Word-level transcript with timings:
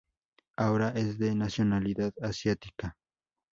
Ahora 0.57 0.89
es 0.95 1.19
de 1.19 1.35
nacionalidad 1.35 2.11
asiática. 2.23 2.95